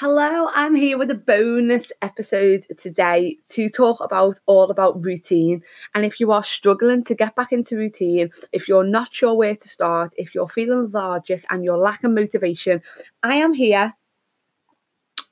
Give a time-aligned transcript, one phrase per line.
[0.00, 5.62] Hello, I'm here with a bonus episode today to talk about all about routine.
[5.94, 9.56] And if you are struggling to get back into routine, if you're not sure where
[9.56, 12.80] to start, if you're feeling lethargic and you're lacking motivation,
[13.22, 13.92] I am here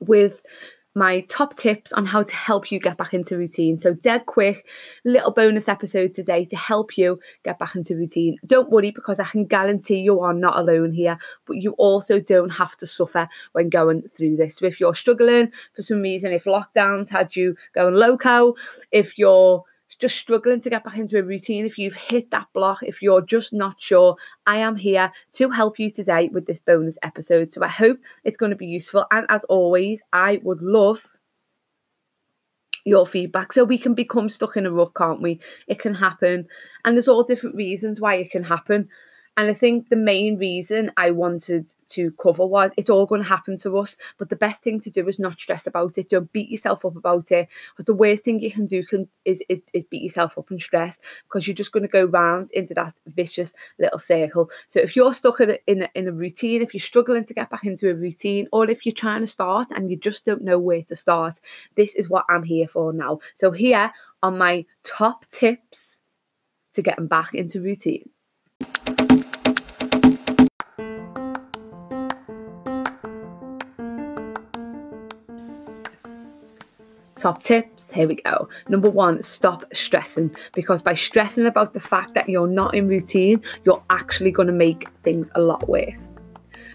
[0.01, 0.39] with
[0.95, 3.77] my top tips on how to help you get back into routine.
[3.77, 4.65] So, dead quick
[5.05, 8.37] little bonus episode today to help you get back into routine.
[8.45, 12.49] Don't worry because I can guarantee you are not alone here, but you also don't
[12.49, 14.57] have to suffer when going through this.
[14.57, 18.55] So, if you're struggling for some reason, if lockdowns had you going loco,
[18.91, 19.63] if you're
[19.99, 23.21] just struggling to get back into a routine, if you've hit that block, if you're
[23.21, 24.15] just not sure,
[24.47, 27.51] I am here to help you today with this bonus episode.
[27.51, 29.05] So I hope it's going to be useful.
[29.11, 31.05] And as always, I would love
[32.85, 35.39] your feedback so we can become stuck in a rut, can't we?
[35.67, 36.47] It can happen.
[36.85, 38.87] And there's all different reasons why it can happen.
[39.39, 43.27] And I think the main reason I wanted to cover was it's all going to
[43.29, 43.95] happen to us.
[44.17, 46.09] But the best thing to do is not stress about it.
[46.09, 47.47] Don't beat yourself up about it.
[47.71, 50.61] Because the worst thing you can do can is, is, is beat yourself up and
[50.61, 54.49] stress because you're just going to go round into that vicious little circle.
[54.67, 57.33] So if you're stuck in a, in a, in a routine, if you're struggling to
[57.33, 60.43] get back into a routine, or if you're trying to start and you just don't
[60.43, 61.39] know where to start,
[61.77, 63.21] this is what I'm here for now.
[63.37, 65.99] So here are my top tips
[66.73, 68.09] to getting back into routine.
[77.19, 78.47] Top tips, here we go.
[78.69, 83.41] Number one, stop stressing because by stressing about the fact that you're not in routine,
[83.65, 86.15] you're actually going to make things a lot worse.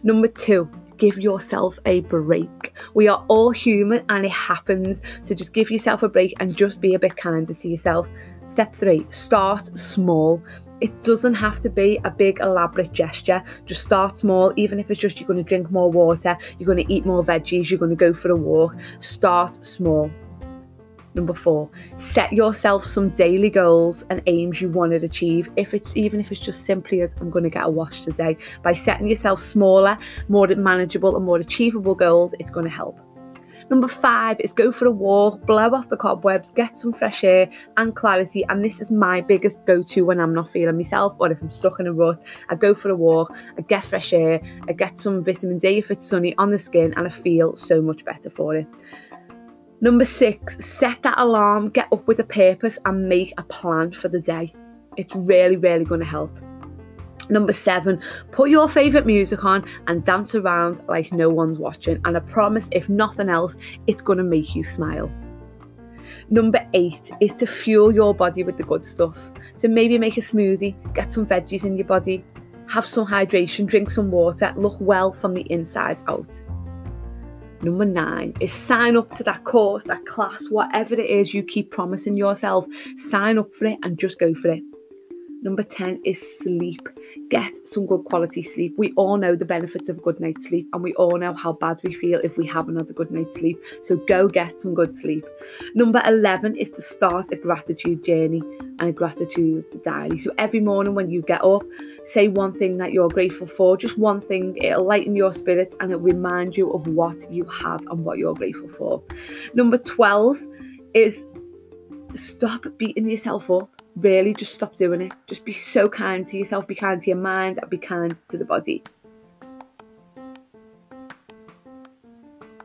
[0.03, 2.75] Number two, give yourself a break.
[2.93, 5.01] We are all human and it happens.
[5.23, 8.07] So just give yourself a break and just be a bit kinder to yourself.
[8.49, 10.43] Step three, start small.
[10.83, 13.43] It doesn't have to be a big elaborate gesture.
[13.65, 16.87] Just start small, even if it's just you're going to drink more water, you're going
[16.87, 18.77] to eat more veggies, you're going to go for a walk.
[19.01, 20.11] Start small.
[21.15, 25.49] Number four, set yourself some daily goals and aims you want to achieve.
[25.55, 28.37] If it's even if it's just simply as I'm going to get a wash today,
[28.65, 29.97] by setting yourself smaller,
[30.29, 32.99] more manageable, and more achievable goals, it's going to help.
[33.71, 37.49] Number five is go for a walk, blow off the cobwebs, get some fresh air
[37.79, 38.45] and clarity.
[38.49, 41.51] And this is my biggest go to when I'm not feeling myself or if I'm
[41.51, 42.21] stuck in a rut.
[42.51, 45.91] I go for a walk, I get fresh air, I get some vitamin D if
[45.91, 48.67] it's sunny on the skin, and I feel so much better for it.
[49.85, 54.09] Number six, set that alarm, get up with a purpose, and make a plan for
[54.09, 54.55] the day.
[54.97, 56.35] It's really, really going to help.
[57.29, 58.01] Number seven,
[58.33, 62.01] put your favourite music on and dance around like no one's watching.
[62.07, 65.11] And I promise, if nothing else, it's going to make you smile.
[66.31, 69.19] Number eight is to fuel your body with the good stuff.
[69.59, 72.25] So maybe make a smoothie, get some veggies in your body,
[72.69, 76.41] have some hydration, drink some water, look well from the inside out.
[77.65, 81.71] Number nine is sign up to that course, that class, whatever it is you keep
[81.71, 82.67] promising yourself.
[82.99, 84.63] Sign up for it and just go for it.
[85.45, 86.89] Number 10 is sleep.
[87.29, 88.75] Get some good quality sleep.
[88.79, 91.53] We all know the benefits of a good night's sleep, and we all know how
[91.53, 93.61] bad we feel if we haven't had a good night's sleep.
[93.83, 95.27] So go get some good sleep.
[95.75, 98.43] Number 11 is to start a gratitude journey
[98.79, 100.19] and a gratitude diary.
[100.19, 101.63] So every morning when you get up,
[102.07, 105.91] say one thing that you're grateful for, just one thing, it'll lighten your spirit and
[105.91, 109.03] it'll remind you of what you have and what you're grateful for.
[109.53, 110.39] Number 12
[110.95, 111.23] is
[112.15, 113.74] stop beating yourself up.
[113.97, 115.13] Really, just stop doing it.
[115.29, 118.37] Just be so kind to yourself, be kind to your mind, and be kind to
[118.37, 118.83] the body.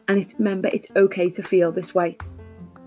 [0.08, 2.18] And it's, remember, it's okay to feel this way,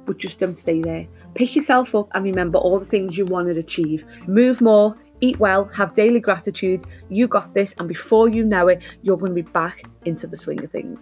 [0.07, 1.07] but just don't stay there.
[1.35, 4.05] Pick yourself up and remember all the things you want to achieve.
[4.27, 6.83] Move more, eat well, have daily gratitude.
[7.09, 10.37] You got this, and before you know it, you're going to be back into the
[10.37, 11.01] swing of things.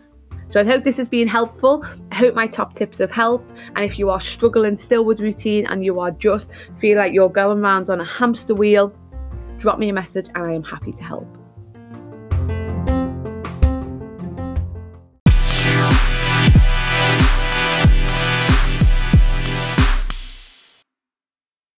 [0.50, 1.84] So I hope this has been helpful.
[2.10, 3.52] I hope my top tips have helped.
[3.76, 6.50] And if you are struggling still with routine and you are just
[6.80, 8.92] feel like you're going around on a hamster wheel,
[9.58, 11.39] drop me a message and I am happy to help.